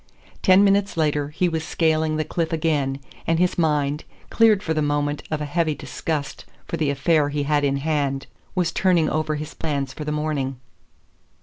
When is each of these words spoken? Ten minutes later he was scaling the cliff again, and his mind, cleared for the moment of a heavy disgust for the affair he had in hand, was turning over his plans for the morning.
Ten 0.41 0.63
minutes 0.63 0.97
later 0.97 1.29
he 1.29 1.47
was 1.47 1.63
scaling 1.63 2.17
the 2.17 2.23
cliff 2.25 2.51
again, 2.51 2.97
and 3.27 3.37
his 3.37 3.55
mind, 3.59 4.03
cleared 4.31 4.63
for 4.63 4.73
the 4.73 4.81
moment 4.81 5.21
of 5.29 5.41
a 5.41 5.45
heavy 5.45 5.75
disgust 5.75 6.43
for 6.65 6.75
the 6.75 6.89
affair 6.89 7.29
he 7.29 7.43
had 7.43 7.63
in 7.63 7.77
hand, 7.77 8.25
was 8.55 8.71
turning 8.71 9.11
over 9.11 9.35
his 9.35 9.53
plans 9.53 9.93
for 9.93 10.03
the 10.03 10.11
morning. 10.11 10.59